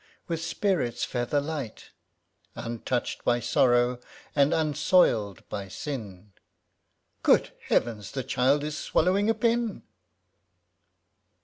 With 0.27 0.41
spirits 0.41 1.03
feather 1.05 1.39
light, 1.39 1.91
Untouch'd 2.55 3.23
by 3.23 3.39
sorrow, 3.39 3.99
and 4.35 4.51
unsoil'd 4.51 5.47
by 5.47 5.67
sin 5.67 6.31
ŌĆö 6.31 6.41
(Good 7.21 7.51
heavens! 7.67 8.11
the 8.11 8.23
child 8.23 8.63
is 8.63 8.75
swallowing 8.75 9.29
a 9.29 9.35
pin 9.35 9.83